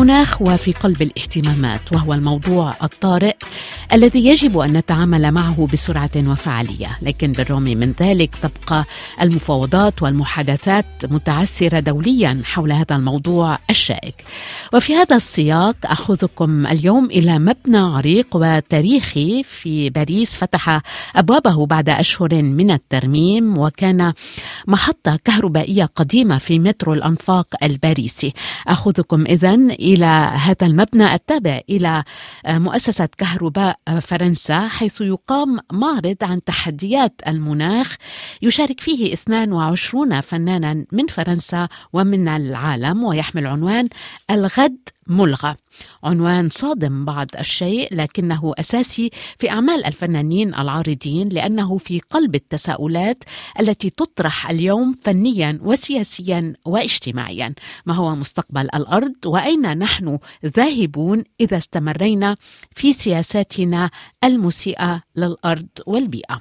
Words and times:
المناخ 0.00 0.42
وفي 0.42 0.72
قلب 0.72 1.02
الاهتمامات 1.02 1.92
وهو 1.92 2.14
الموضوع 2.14 2.74
الطارئ. 2.82 3.36
الذي 3.92 4.26
يجب 4.26 4.58
أن 4.58 4.72
نتعامل 4.72 5.32
معه 5.32 5.68
بسرعة 5.72 6.10
وفعالية، 6.16 6.98
لكن 7.02 7.32
بالرغم 7.32 7.62
من 7.62 7.94
ذلك 8.00 8.34
تبقى 8.34 8.84
المفاوضات 9.20 10.02
والمحادثات 10.02 10.84
متعثره 11.04 11.80
دوليا 11.80 12.42
حول 12.44 12.72
هذا 12.72 12.96
الموضوع 12.96 13.58
الشائك. 13.70 14.14
وفي 14.74 14.94
هذا 14.94 15.16
السياق 15.16 15.76
اخذكم 15.84 16.66
اليوم 16.66 17.04
إلى 17.04 17.38
مبنى 17.38 17.78
عريق 17.78 18.26
وتاريخي 18.34 19.42
في 19.42 19.90
باريس 19.90 20.36
فتح 20.36 20.80
أبوابه 21.16 21.66
بعد 21.66 21.88
أشهر 21.88 22.42
من 22.42 22.70
الترميم 22.70 23.58
وكان 23.58 24.12
محطة 24.66 25.18
كهربائية 25.24 25.84
قديمة 25.84 26.38
في 26.38 26.58
مترو 26.58 26.92
الأنفاق 26.92 27.46
الباريسي. 27.62 28.32
اخذكم 28.68 29.26
اذا 29.26 29.54
إلى 29.54 30.30
هذا 30.34 30.66
المبنى 30.66 31.14
التابع 31.14 31.60
إلى 31.70 32.04
مؤسسة 32.48 33.08
كهرباء 33.18 33.79
فرنسا 33.98 34.68
حيث 34.68 35.00
يقام 35.00 35.58
معرض 35.72 36.16
عن 36.22 36.44
تحديات 36.44 37.20
المناخ 37.26 37.96
يشارك 38.42 38.80
فيه 38.80 39.12
22 39.12 40.20
فنانا 40.20 40.84
من 40.92 41.06
فرنسا 41.06 41.68
ومن 41.92 42.28
العالم 42.28 43.04
ويحمل 43.04 43.46
عنوان 43.46 43.88
الغد 44.30 44.88
ملغى. 45.10 45.56
عنوان 46.04 46.48
صادم 46.48 47.04
بعض 47.04 47.28
الشيء 47.38 47.94
لكنه 47.94 48.52
أساسي 48.58 49.10
في 49.38 49.50
أعمال 49.50 49.84
الفنانين 49.84 50.54
العارضين 50.54 51.28
لأنه 51.28 51.78
في 51.78 52.00
قلب 52.00 52.34
التساؤلات 52.34 53.24
التي 53.60 53.90
تطرح 53.90 54.50
اليوم 54.50 54.94
فنيا 55.02 55.58
وسياسيا 55.62 56.54
واجتماعيا. 56.64 57.54
ما 57.86 57.94
هو 57.94 58.14
مستقبل 58.14 58.60
الأرض؟ 58.74 59.14
وأين 59.26 59.78
نحن 59.78 60.18
ذاهبون 60.46 61.24
إذا 61.40 61.56
استمرينا 61.58 62.36
في 62.76 62.92
سياساتنا 62.92 63.90
المسيئة 64.24 65.02
للأرض 65.16 65.68
والبيئة؟ 65.86 66.40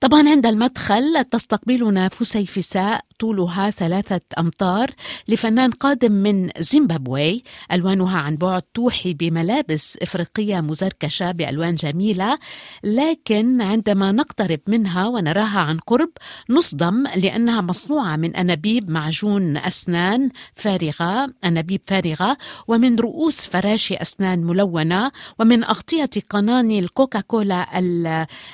طبعا 0.00 0.28
عند 0.28 0.46
المدخل 0.46 1.24
تستقبلنا 1.24 2.08
فسيفساء 2.08 3.04
طولها 3.18 3.70
ثلاثة 3.70 4.20
أمتار 4.38 4.90
لفنان 5.28 5.70
قادم 5.70 6.12
من 6.12 6.50
زيمبابوي. 6.58 7.42
ألوانها 7.72 8.18
عن 8.18 8.36
بعد 8.36 8.62
توحي 8.62 9.14
بملابس 9.14 9.98
إفريقية 10.02 10.60
مزركشة 10.60 11.32
بألوان 11.32 11.74
جميلة. 11.74 12.38
لكن 12.84 13.60
عندما 13.60 14.12
نقترب 14.12 14.60
منها 14.68 15.06
ونراها 15.06 15.60
عن 15.60 15.78
قرب 15.78 16.10
نصدم 16.50 17.04
لأنها 17.16 17.60
مصنوعة 17.60 18.16
من 18.16 18.36
أنابيب 18.36 18.90
معجون 18.90 19.56
أسنان 19.56 20.30
فارغة 20.54 21.26
أنابيب 21.44 21.80
فارغة 21.86 22.36
ومن 22.68 22.96
رؤوس 22.96 23.46
فراشي 23.46 23.94
أسنان 23.94 24.44
ملونة 24.44 25.10
ومن 25.38 25.64
أغطية 25.64 26.10
قناني 26.30 26.78
الكوكاكولا 26.78 27.78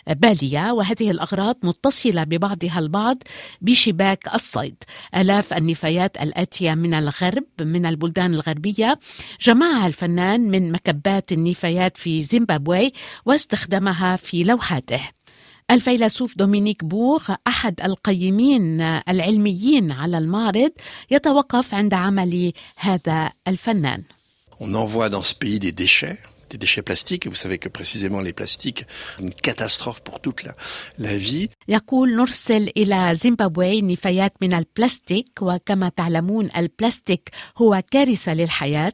البالية. 0.09 0.73
وهذه 0.73 1.11
الأغراض 1.35 1.57
متصلة 1.63 2.25
ببعضها 2.25 2.79
البعض 2.79 3.19
بشباك 3.61 4.35
الصيد. 4.35 4.75
آلاف 5.15 5.53
النفايات 5.53 6.23
الآتية 6.23 6.75
من 6.75 6.95
الغرب 6.95 7.45
من 7.61 7.87
البلدان 7.87 8.35
الغربية. 8.35 8.99
جمعها 9.41 9.87
الفنان 9.87 10.51
من 10.51 10.73
مكبات 10.73 11.33
النفايات 11.33 11.97
في 11.97 12.23
زيمبابوي 12.23 12.93
واستخدمها 13.27 14.17
في 14.17 14.45
لوحاته. 14.45 15.01
الفيلسوف 15.71 16.39
دومينيك 16.39 16.85
بوغ 16.85 17.35
أحد 17.47 17.81
القيمين 17.81 18.81
العلميين 18.81 19.93
على 19.93 20.19
المعرض 20.19 20.71
يتوقف 21.11 21.75
عند 21.75 21.95
عمل 21.95 22.53
هذا 22.77 23.33
الفنان. 23.49 24.03
On 24.61 24.75
envoie 24.75 25.09
dans 25.09 25.23
ce 25.23 25.35
pays 25.35 25.59
des 25.59 25.73
déchets. 25.73 26.34
des 26.54 26.58
déchets 26.58 26.82
plastiques. 26.82 27.26
Et 27.26 27.30
vous 27.30 27.36
savez 27.36 27.58
que 27.58 27.70
précisément 27.70 28.20
les 28.20 28.34
plastiques, 28.34 28.86
une 29.20 29.34
catastrophe 29.34 30.02
pour 30.02 30.20
toute 30.20 30.44
la, 30.44 30.56
la 30.98 31.18
vie. 31.18 31.50
يقول 31.68 32.16
نرسل 32.16 32.72
إلى 32.78 33.16
زيمبابوي 33.16 33.82
نفايات 33.82 34.34
من 34.42 34.54
البلاستيك 34.54 35.30
وكما 35.42 35.90
تعلمون 35.90 36.50
البلاستيك 36.58 37.30
هو 37.58 37.84
كارثة 37.92 38.34
للحياة. 38.34 38.94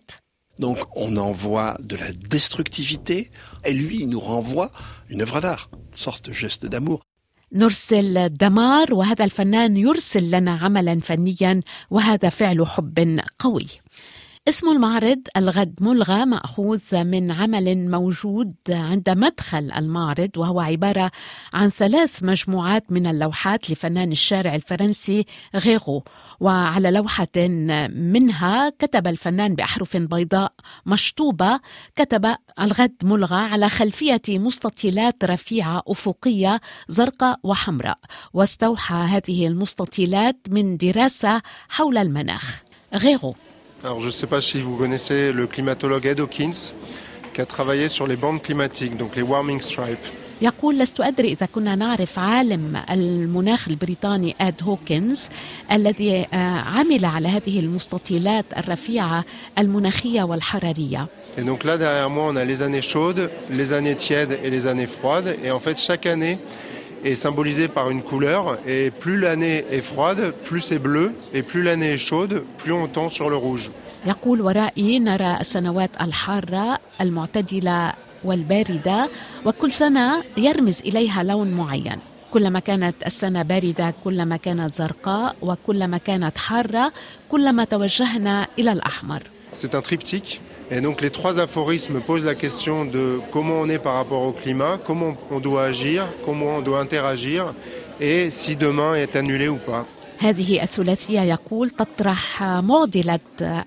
Donc 0.62 0.78
on 0.96 1.18
envoie 1.18 1.78
de 1.82 1.98
la 1.98 2.12
destructivité 2.14 3.30
et 3.66 3.74
lui 3.74 4.02
il 4.02 4.10
nous 4.10 4.22
renvoie 4.22 4.72
une 5.10 5.22
œuvre 5.22 5.42
d'art, 5.42 5.70
une 5.92 5.98
sorte 5.98 6.30
de 6.30 6.34
geste 6.34 6.66
d'amour. 6.66 7.02
نرسل 7.54 8.30
دمار 8.30 8.94
وهذا 8.94 9.26
الفنان 9.26 9.78
يرسل 9.78 10.32
لنا 10.32 10.52
عملا 10.52 11.00
فنيا 11.00 11.62
وهذا 11.90 12.30
فعل 12.30 12.68
حب 12.68 13.20
قوي 13.40 13.68
اسم 14.51 14.69
المعرض 14.69 15.21
الغد 15.37 15.75
ملغى 15.81 16.25
مأخوذ 16.27 17.05
من 17.05 17.31
عمل 17.31 17.91
موجود 17.91 18.55
عند 18.69 19.11
مدخل 19.11 19.73
المعرض 19.77 20.31
وهو 20.37 20.61
عبارة 20.61 21.11
عن 21.53 21.69
ثلاث 21.69 22.23
مجموعات 22.23 22.93
من 22.93 23.07
اللوحات 23.07 23.71
لفنان 23.71 24.13
الشارع 24.13 24.55
الفرنسي 24.55 25.25
غيغو. 25.55 26.05
وعلى 26.41 26.91
لوحة 26.91 27.37
منها 27.89 28.71
كتب 28.71 29.07
الفنان 29.07 29.55
بأحرف 29.55 29.97
بيضاء 29.97 30.53
مشطوبة 30.87 31.61
كتب 31.97 32.35
الغد 32.61 32.97
ملغى 33.03 33.41
على 33.41 33.69
خلفية 33.69 34.23
مستطيلات 34.29 35.25
رفيعة 35.25 35.83
أفقية 35.89 36.61
زرقاء 36.89 37.41
وحمراء. 37.43 37.99
واستوحى 38.33 38.95
هذه 38.95 39.47
المستطيلات 39.47 40.37
من 40.49 40.77
دراسة 40.77 41.43
حول 41.69 41.99
المناخ. 41.99 42.63
غيغو. 42.95 43.35
Alors 43.83 43.99
je 43.99 44.07
ne 44.07 44.11
sais 44.11 44.27
pas 44.27 44.43
si 44.43 44.61
vous 44.61 44.77
connaissez 44.77 45.33
le 45.33 45.47
climatologue 45.47 46.05
Ed 46.05 46.21
Hawkins 46.21 46.75
qui 47.33 47.41
a 47.41 47.47
travaillé 47.47 47.89
sur 47.89 48.07
les 48.07 48.17
bandes 48.17 48.43
climatiques, 48.43 48.97
donc 48.99 49.17
les 49.17 49.23
warming 49.23 49.61
stripes. 49.61 50.13
يقول 50.43 50.79
لست 50.79 51.01
أدري 51.01 51.33
إذا 51.33 51.47
كنا 51.47 51.75
نعرف 51.75 52.19
عالم 52.19 52.83
المناخ 52.91 53.69
البريطاني 53.69 54.37
آد 54.41 54.55
هوكنز 54.63 55.29
الذي 55.73 56.27
عمل 56.77 57.05
على 57.05 57.29
هذه 57.29 57.61
المستطيلات 57.61 58.45
الرفيعة 58.57 59.25
المناخية 59.59 60.23
والحرارية 60.23 61.09
Et 61.39 61.43
donc 61.43 61.65
là 61.65 61.77
derrière 61.79 62.11
moi 62.11 62.25
on 62.33 62.37
a 62.37 62.45
les 62.45 62.63
années 62.63 62.83
chaudes, 62.83 63.31
les 63.51 63.73
années 63.73 63.95
tièdes 63.97 64.39
et 64.43 64.51
les 64.51 64.67
années 64.67 64.87
froides 64.87 65.37
et 65.45 65.51
en 65.51 65.61
fait 65.61 65.79
chaque 65.79 66.07
année 66.07 66.39
est 67.05 67.15
symbolisée 67.15 67.69
par 67.69 67.91
une 67.91 68.03
couleur. 68.03 68.59
Et 68.67 68.91
plus 68.91 69.19
l'année 69.19 69.65
est 69.71 69.81
froide, 69.81 70.33
plus 70.47 70.61
c'est 70.61 70.79
bleu. 70.79 71.13
Et 71.35 71.43
plus 71.43 71.63
l'année 71.63 71.93
est 71.97 71.99
chaude, 71.99 72.45
plus 72.59 72.73
on 72.73 72.87
tend 72.87 73.09
sur 73.09 73.31
le 73.31 73.37
rouge. 73.37 73.71
يقول 74.07 74.41
ورائي 74.41 74.99
نرى 74.99 75.37
السنوات 75.41 75.91
الحارة 76.01 76.79
المعتدلة 77.01 77.93
والباردة 78.25 79.09
وكل 79.45 79.73
سنة 79.73 80.23
يرمز 80.37 80.81
إليها 80.81 81.23
لون 81.23 81.51
معين. 81.51 81.99
كلما 82.31 82.61
كانت 82.61 82.95
السنة 83.07 83.43
باردة 83.43 83.95
كلما 84.05 84.37
كانت 84.37 84.75
زرقاء 84.75 85.37
وكلما 85.43 85.99
كانت 85.99 86.39
حارة 86.39 86.93
كلما 87.29 87.65
توجهنا 87.65 88.47
إلى 88.59 88.73
الأحمر. 88.73 89.23
C'est 89.53 89.75
un 89.75 89.83
triptyque 89.83 90.41
Et 90.73 90.81
donc 90.81 91.01
les 91.01 91.11
trois 91.11 91.41
aphorismes 91.41 92.01
posent 92.01 92.25
la 92.25 92.37
question 92.37 92.85
de 92.85 93.21
comment 93.33 93.59
on 93.61 93.69
est 93.69 93.81
par 93.81 93.95
rapport 93.95 94.23
au 94.23 94.33
climat, 94.33 94.79
comment 94.87 95.17
on 95.33 95.41
doit 95.41 95.65
agir, 95.65 96.07
comment 96.25 96.59
on 96.59 96.63
doit 96.63 96.81
interagir 96.81 97.55
et 98.01 98.31
si 98.31 98.55
demain 98.57 98.95
est 98.95 99.17
annulé 99.17 99.49
ou 99.49 99.59
pas. 99.59 99.85
هذه 100.21 100.63
الثلاثية 100.63 101.21
يقول 101.21 101.71
تطرح 101.71 102.43
معضلة 102.43 103.21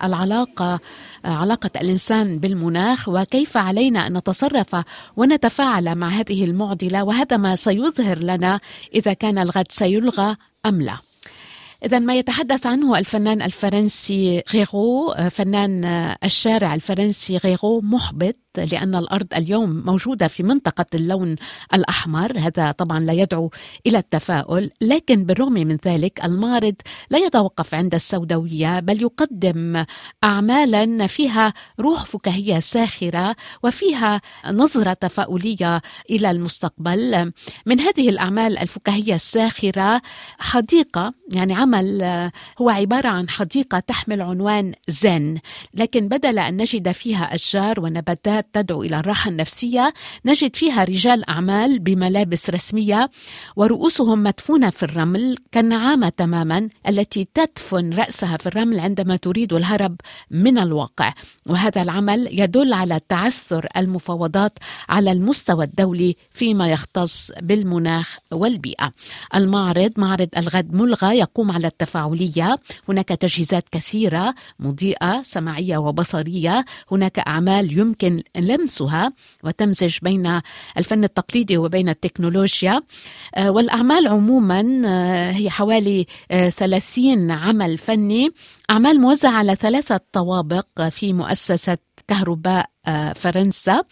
العلاقة 0.03 0.79
علاقة 1.25 1.69
الإنسان 1.81 2.39
بالمناخ 2.39 3.09
وكيف 3.09 3.57
علينا 3.57 4.07
أن 4.07 4.17
نتصرف 4.17 4.75
ونتفاعل 5.17 5.95
مع 5.95 6.09
هذه 6.09 6.43
المعضلة 6.43 7.03
وهذا 7.03 7.37
ما 7.37 7.55
سيظهر 7.55 8.19
لنا 8.19 8.59
إذا 8.95 9.13
كان 9.13 9.37
الغد 9.37 9.65
سيلغى 9.69 10.35
أم 10.65 10.81
لا. 10.81 11.12
إذا 11.85 11.99
ما 11.99 12.15
يتحدث 12.15 12.65
عنه 12.65 12.97
الفنان 12.97 13.41
الفرنسي 13.41 14.43
غيغو 14.53 15.15
فنان 15.29 15.85
الشارع 16.23 16.75
الفرنسي 16.75 17.37
غيغو 17.37 17.81
محبط. 17.81 18.42
لأن 18.57 18.95
الأرض 18.95 19.27
اليوم 19.35 19.83
موجودة 19.85 20.27
في 20.27 20.43
منطقة 20.43 20.85
اللون 20.95 21.35
الأحمر. 21.73 22.37
هذا 22.37 22.71
طبعا 22.71 22.99
لا 22.99 23.13
يدعو 23.13 23.51
إلى 23.87 23.97
التفاؤل 23.97 24.71
لكن 24.81 25.25
بالرغم 25.25 25.53
من 25.53 25.77
ذلك 25.85 26.25
المعرض 26.25 26.75
لا 27.09 27.17
يتوقف 27.17 27.75
عند 27.75 27.93
السوداوية 27.93 28.79
بل 28.79 29.01
يقدم 29.01 29.85
أعمالا 30.23 31.07
فيها 31.07 31.53
روح 31.79 32.05
فكاهية 32.05 32.59
ساخرة 32.59 33.35
وفيها 33.63 34.21
نظرة 34.51 34.93
تفاؤلية 34.93 35.81
إلى 36.09 36.31
المستقبل. 36.31 37.31
من 37.65 37.79
هذه 37.79 38.09
الأعمال 38.09 38.57
الفكاهية 38.57 39.15
الساخرة 39.15 40.01
حديقة 40.39 41.11
يعني 41.31 41.53
عمل 41.53 42.03
هو 42.61 42.69
عبارة 42.69 43.07
عن 43.07 43.29
حديقة 43.29 43.79
تحمل 43.79 44.21
عنوان 44.21 44.73
زن 44.87 45.39
لكن 45.73 46.07
بدل 46.07 46.39
أن 46.39 46.57
نجد 46.57 46.91
فيها 46.91 47.35
أشجار 47.35 47.79
ونباتات 47.79 48.42
حفلات 48.43 48.47
تدعو 48.53 48.83
إلى 48.83 48.99
الراحة 48.99 49.29
النفسية. 49.29 49.93
نجد 50.25 50.55
فيها 50.55 50.83
رجال 50.83 51.29
أعمال 51.29 51.79
بملابس 51.79 52.49
رسمية 52.49 53.09
ورؤوسهم 53.55 54.23
مدفونة 54.23 54.69
في 54.69 54.83
الرمل 54.83 55.37
كالنعامة 55.51 56.09
تماما 56.09 56.69
التي 56.87 57.27
تدفن 57.33 57.93
رأسها 57.93 58.37
في 58.37 58.47
الرمل 58.47 58.79
عندما 58.79 59.15
تريد 59.15 59.53
الهرب 59.53 59.95
من 60.31 60.57
الواقع. 60.57 61.13
وهذا 61.45 61.81
العمل 61.81 62.27
يدل 62.31 62.73
على 62.73 62.99
تعثر 63.09 63.67
المفاوضات 63.77 64.59
على 64.89 65.11
المستوى 65.11 65.65
الدولي 65.65 66.15
فيما 66.31 66.69
يختص 66.69 67.31
بالمناخ 67.41 68.17
والبيئة. 68.31 68.91
المعرض 69.35 69.91
معرض 69.97 70.29
الغد 70.37 70.73
ملغى 70.73 71.17
يقوم 71.17 71.51
على 71.51 71.67
التفاعلية. 71.67 72.55
هناك 72.89 73.07
تجهيزات 73.07 73.65
كثيرة 73.71 74.35
مضيئة 74.59 75.23
سمعية 75.23 75.77
وبصرية. 75.77 76.65
هناك 76.91 77.19
أعمال 77.19 77.79
يمكن 77.79 78.23
لمسها 78.37 79.11
وتمزج 79.43 79.97
بين 80.01 80.41
الفن 80.77 81.03
التقليدي 81.03 81.57
وبين 81.57 81.89
التكنولوجيا. 81.89 82.81
آه، 83.35 83.51
والأعمال 83.51 84.07
عموما 84.07 84.81
آه، 84.85 85.31
هي 85.31 85.49
حوالي 85.49 86.05
30 86.29 87.31
آه، 87.31 87.35
عمل 87.35 87.77
فني. 87.77 88.29
أعمال 88.69 89.01
موزعة 89.01 89.31
على 89.31 89.55
ثلاثة 89.55 89.99
طوابق 90.11 90.81
في 90.89 91.13
مؤسسة 91.13 91.77
كهرباء 92.07 92.72
فرنسا 93.15 93.83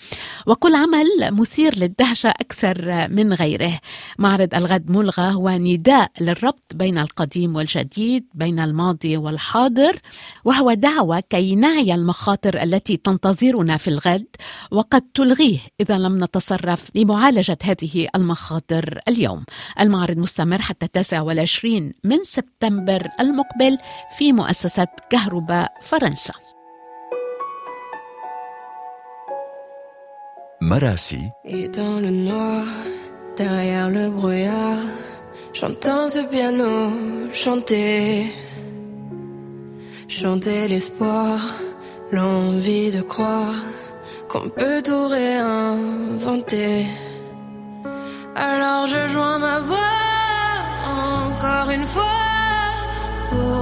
وكل 0.47 0.75
عمل 0.75 1.07
مثير 1.31 1.77
للدهشة 1.77 2.29
أكثر 2.29 3.07
من 3.09 3.33
غيره. 3.33 3.79
معرض 4.19 4.55
الغد 4.55 4.91
ملغى 4.91 5.33
هو 5.33 5.49
نداء 5.49 6.11
للربط 6.21 6.75
بين 6.75 6.97
القديم 6.97 7.55
والجديد 7.55 8.25
بين 8.33 8.59
الماضي 8.59 9.17
والحاضر 9.17 9.99
وهو 10.45 10.73
دعوة 10.73 11.19
كي 11.19 11.55
نعي 11.55 11.93
المخاطر 11.93 12.63
التي 12.63 12.97
تنتظرنا 12.97 13.77
في 13.77 13.87
الغد 13.87 14.27
وقد 14.71 15.01
تلغيه 15.13 15.59
إذا 15.81 15.97
لم 15.97 16.23
نتصرف 16.23 16.89
لمعالجة 16.95 17.57
هذه 17.63 18.07
المخاطر 18.15 18.99
اليوم. 19.07 19.43
المعرض 19.79 20.17
مستمر 20.17 20.61
حتى 20.61 20.87
29 20.87 21.93
من 22.03 22.23
سبتمبر 22.23 23.07
المقبل 23.19 23.77
في 24.17 24.33
مؤسسة 24.33 24.87
كهرباء 25.09 25.73
فرنسا. 25.81 26.33
Et 31.43 31.67
dans 31.67 31.99
le 31.99 32.09
noir, 32.09 32.63
derrière 33.35 33.89
le 33.89 34.09
brouillard, 34.09 34.79
j'entends 35.53 36.07
ce 36.07 36.21
piano 36.31 36.93
chanter. 37.33 38.33
Chanter 40.07 40.69
l'espoir, 40.69 41.39
l'envie 42.13 42.89
de 42.89 43.01
croire 43.01 43.59
qu'on 44.29 44.47
peut 44.47 44.81
tout 44.81 45.07
réinventer. 45.09 46.85
Alors 48.35 48.87
je 48.87 49.07
joins 49.07 49.39
ma 49.39 49.59
voix 49.59 49.97
encore 51.27 51.69
une 51.69 51.85
fois 51.85 52.17
pour 53.29 53.60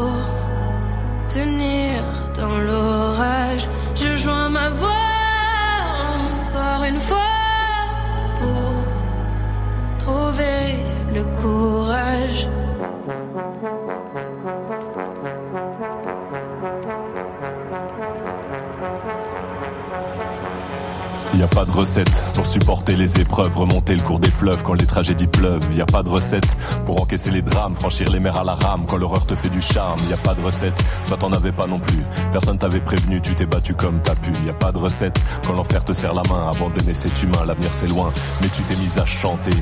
le 11.19 11.25
courage. 11.41 12.47
Pas 21.59 21.65
de 21.65 21.71
recette 21.71 22.23
pour 22.35 22.45
supporter 22.45 22.95
les 22.95 23.19
épreuves, 23.19 23.57
remonter 23.57 23.93
le 23.93 24.01
cours 24.01 24.19
des 24.19 24.31
fleuves 24.31 24.63
quand 24.63 24.75
les 24.75 24.85
tragédies 24.85 25.27
pleuvent. 25.27 25.67
Y 25.75 25.81
a 25.81 25.85
pas 25.85 26.03
de 26.03 26.07
recette 26.07 26.47
pour 26.85 27.01
encaisser 27.01 27.31
les 27.31 27.41
drames, 27.41 27.75
franchir 27.75 28.09
les 28.11 28.21
mers 28.21 28.37
à 28.37 28.45
la 28.45 28.55
rame 28.55 28.85
quand 28.87 28.95
l'horreur 28.95 29.25
te 29.25 29.35
fait 29.35 29.49
du 29.49 29.61
charme. 29.61 29.99
Y 30.09 30.13
a 30.13 30.17
pas 30.17 30.35
de 30.35 30.41
recette, 30.41 30.81
toi 31.05 31.17
t'en 31.17 31.33
avais 31.33 31.51
pas 31.51 31.67
non 31.67 31.77
plus. 31.77 32.01
Personne 32.31 32.57
t'avait 32.57 32.79
prévenu, 32.79 33.19
tu 33.19 33.35
t'es 33.35 33.45
battu 33.45 33.73
comme 33.73 33.99
t'as 34.01 34.15
pu. 34.15 34.31
Y 34.45 34.49
a 34.49 34.53
pas 34.53 34.71
de 34.71 34.77
recette 34.77 35.19
quand 35.45 35.51
l'enfer 35.51 35.83
te 35.83 35.91
serre 35.91 36.13
la 36.13 36.23
main, 36.29 36.49
abandonner 36.49 36.93
c'est 36.93 37.23
humain, 37.23 37.43
l'avenir 37.45 37.71
c'est 37.73 37.89
loin. 37.89 38.09
Mais 38.41 38.47
tu 38.55 38.61
t'es 38.61 38.77
mise 38.77 38.97
à 38.97 39.05
chanter, 39.05 39.57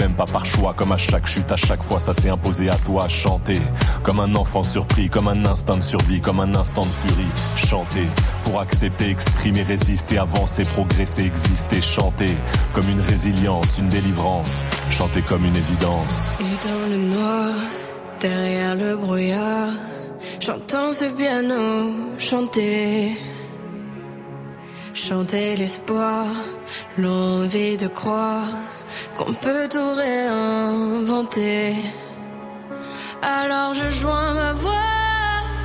même 0.00 0.14
pas 0.14 0.24
par 0.24 0.46
choix, 0.46 0.72
comme 0.72 0.92
à 0.92 0.96
chaque 0.96 1.26
chute, 1.26 1.52
à 1.52 1.56
chaque 1.56 1.82
fois 1.82 2.00
ça 2.00 2.14
s'est 2.14 2.30
imposé 2.30 2.70
à 2.70 2.76
toi, 2.76 3.08
chanter. 3.08 3.60
Comme 4.02 4.20
un 4.20 4.34
enfant 4.36 4.62
surpris, 4.62 5.10
comme 5.10 5.28
un 5.28 5.44
instinct 5.44 5.76
de 5.76 5.82
survie, 5.82 6.22
comme 6.22 6.40
un 6.40 6.54
instant 6.54 6.86
de 6.86 7.10
furie. 7.10 7.28
Chanter 7.56 8.08
pour 8.44 8.58
accepter, 8.58 9.10
exprimer, 9.10 9.62
résister, 9.62 10.16
avancer, 10.16 10.64
progresser 10.64 11.26
exister, 11.26 11.41
chanter 11.82 12.34
comme 12.74 12.88
une 12.88 13.00
résilience, 13.00 13.78
une 13.78 13.88
délivrance, 13.88 14.62
chanter 14.90 15.22
comme 15.22 15.44
une 15.44 15.56
évidence. 15.56 16.38
Et 16.40 16.68
dans 16.68 16.86
le 16.90 16.98
noir, 17.14 17.54
derrière 18.20 18.74
le 18.74 18.96
brouillard, 18.96 19.70
j'entends 20.40 20.92
ce 20.92 21.06
piano 21.06 21.90
chanter. 22.18 23.18
Chanter 24.94 25.56
l'espoir, 25.56 26.26
l'envie 26.98 27.76
de 27.76 27.88
croire 27.88 28.48
qu'on 29.16 29.34
peut 29.34 29.68
tout 29.70 29.94
réinventer. 29.94 31.74
Alors 33.22 33.72
je 33.74 33.88
joins 33.88 34.34
ma 34.34 34.52
voix 34.52 34.72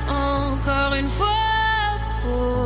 encore 0.08 0.94
une 0.94 1.08
fois 1.08 1.26
pour 2.24 2.57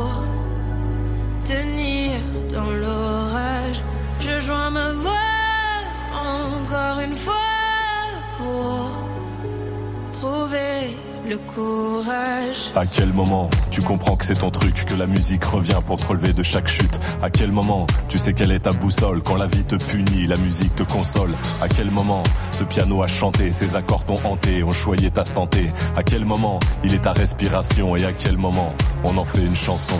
le 11.33 11.39
courage. 11.53 12.71
À 12.75 12.85
quel 12.85 13.11
moment 13.13 13.49
tu 13.71 13.81
comprends 13.81 14.15
que 14.15 14.25
c'est 14.25 14.39
ton 14.39 14.51
truc, 14.51 14.85
que 14.85 14.93
la 14.93 15.07
musique 15.07 15.43
revient 15.43 15.79
pour 15.85 15.97
te 15.97 16.05
relever 16.05 16.33
de 16.33 16.43
chaque 16.43 16.67
chute? 16.67 16.99
À 17.21 17.29
quel 17.29 17.51
moment 17.51 17.87
tu 18.07 18.17
sais 18.17 18.33
quelle 18.33 18.51
est 18.51 18.59
ta 18.59 18.71
boussole 18.71 19.21
Quand 19.23 19.35
la 19.35 19.47
vie 19.47 19.63
te 19.63 19.75
punit, 19.75 20.27
la 20.27 20.37
musique 20.37 20.75
te 20.75 20.83
console? 20.83 21.31
À 21.61 21.67
quel 21.67 21.89
moment 21.89 22.23
ce 22.51 22.63
piano 22.63 23.01
a 23.01 23.07
chanté, 23.07 23.51
ses 23.51 23.75
accords 23.75 24.03
t'ont 24.03 24.19
hanté, 24.23 24.63
ont 24.63 24.71
choyé 24.71 25.09
ta 25.09 25.25
santé? 25.25 25.71
À 25.95 26.03
quel 26.03 26.25
moment 26.25 26.59
il 26.83 26.93
est 26.93 27.03
ta 27.03 27.13
respiration 27.13 27.95
et 27.95 28.05
à 28.05 28.13
quel 28.13 28.37
moment 28.37 28.73
on 29.03 29.17
en 29.17 29.25
fait 29.25 29.41
une 29.43 29.55
chanson? 29.55 29.95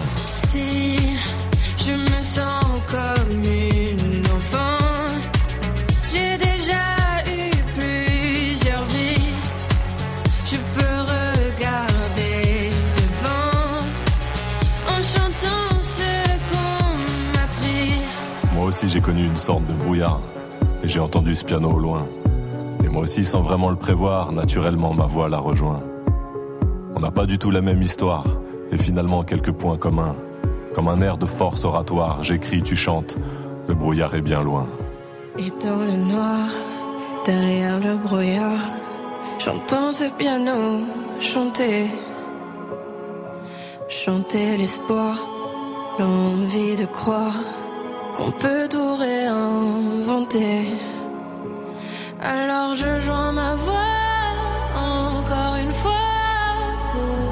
Si 0.51 0.92
sorte 19.43 19.65
de 19.67 19.73
brouillard 19.73 20.21
et 20.85 20.87
j'ai 20.87 21.01
entendu 21.01 21.35
ce 21.35 21.43
piano 21.43 21.69
au 21.69 21.77
loin. 21.77 22.07
Et 22.81 22.87
moi 22.87 23.01
aussi 23.01 23.25
sans 23.25 23.41
vraiment 23.41 23.69
le 23.69 23.75
prévoir, 23.75 24.31
naturellement 24.31 24.93
ma 24.93 25.05
voix 25.05 25.27
l'a 25.27 25.37
rejoint. 25.37 25.83
On 26.95 27.01
n'a 27.01 27.11
pas 27.11 27.25
du 27.25 27.37
tout 27.37 27.51
la 27.51 27.59
même 27.59 27.81
histoire 27.81 28.23
et 28.71 28.77
finalement 28.77 29.23
quelques 29.23 29.51
points 29.51 29.77
communs. 29.77 30.15
Comme 30.73 30.87
un 30.87 31.01
air 31.01 31.17
de 31.17 31.25
force 31.25 31.65
oratoire, 31.65 32.23
j'écris, 32.23 32.63
tu 32.63 32.77
chantes, 32.77 33.17
le 33.67 33.75
brouillard 33.75 34.15
est 34.15 34.21
bien 34.21 34.43
loin. 34.43 34.65
Et 35.37 35.51
dans 35.61 35.83
le 35.91 35.97
noir, 35.97 36.47
derrière 37.25 37.81
le 37.81 37.97
brouillard, 37.97 38.63
j'entends 39.39 39.91
ce 39.91 40.05
piano 40.17 40.85
chanter. 41.19 41.91
Chanter 43.89 44.55
l'espoir, 44.55 45.17
l'envie 45.99 46.77
de 46.77 46.85
croire 46.85 47.35
qu'on 48.15 48.31
peut 48.31 48.67
tout 48.69 48.95
réinventer. 48.95 50.67
Alors 52.21 52.73
je 52.75 52.99
joins 52.99 53.31
ma 53.31 53.55
voix 53.55 53.93
encore 54.75 55.55
une 55.63 55.73
fois 55.73 55.91
pour 56.91 57.29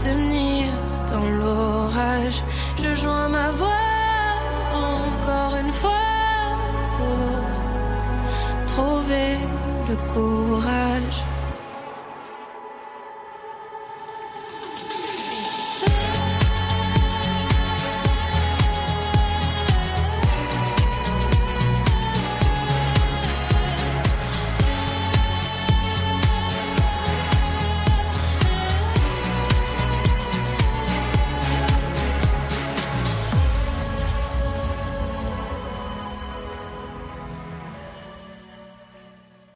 tenir 0.00 0.68
dans 1.10 1.28
l'orage. 1.40 2.42
Je 2.82 2.94
joins 2.94 3.28
ma 3.28 3.50
voix 3.50 3.84
encore 4.74 5.56
une 5.62 5.72
fois 5.72 5.90
pour 6.96 8.66
trouver 8.66 9.38
le 9.88 9.96
courage. 10.12 10.97